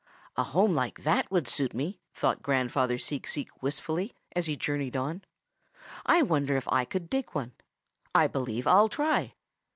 [0.35, 4.97] "'A home like that would suit me,' thought Grandfather Seek Seek wistfully, as he journeyed
[4.97, 5.23] on.
[6.07, 7.51] 'I wonder if I could dig one.
[8.15, 9.35] I believe I'll try.'